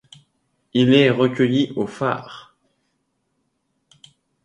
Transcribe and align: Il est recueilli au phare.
Il 0.73 0.95
est 0.95 1.11
recueilli 1.11 1.73
au 1.75 1.85
phare. 1.85 2.55